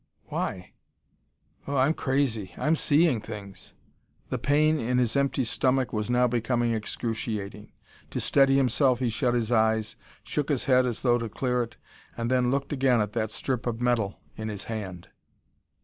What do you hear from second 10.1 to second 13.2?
shook his head as though to clear it, then looked again at